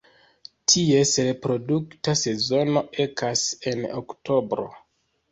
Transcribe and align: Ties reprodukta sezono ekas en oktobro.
Ties 0.71 1.09
reprodukta 1.25 2.15
sezono 2.21 2.81
ekas 3.03 3.43
en 3.73 3.85
oktobro. 3.99 4.65